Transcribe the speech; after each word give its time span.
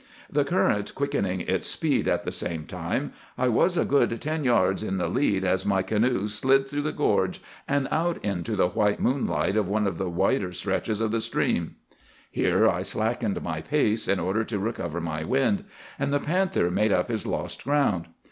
The 0.31 0.43
current 0.43 0.95
quickening 0.95 1.41
its 1.41 1.67
speed 1.67 2.07
at 2.07 2.23
the 2.23 2.31
same 2.31 2.65
time, 2.65 3.13
I 3.37 3.49
was 3.49 3.77
a 3.77 3.85
good 3.85 4.19
ten 4.19 4.43
yards 4.43 4.81
in 4.81 4.97
the 4.97 5.07
lead, 5.07 5.45
as 5.45 5.63
my 5.63 5.83
canoe 5.83 6.27
slid 6.27 6.67
through 6.67 6.81
the 6.81 6.91
gorge 6.91 7.39
and 7.67 7.87
out 7.91 8.17
into 8.25 8.55
the 8.55 8.67
white 8.69 8.99
moonlight 8.99 9.55
of 9.55 9.67
one 9.67 9.85
of 9.85 9.99
the 9.99 10.09
wider 10.09 10.51
reaches 10.65 11.01
of 11.01 11.11
the 11.11 11.19
stream. 11.19 11.75
"Here 12.31 12.67
I 12.67 12.81
slackened 12.81 13.43
my 13.43 13.61
pace 13.61 14.07
in 14.07 14.19
order 14.19 14.43
to 14.43 14.57
recover 14.57 14.99
my 14.99 15.23
wind; 15.23 15.65
and 15.99 16.11
the 16.11 16.19
panther 16.19 16.71
made 16.71 16.91
up 16.91 17.09
his 17.09 17.27
lost 17.27 17.63
ground. 17.63 18.07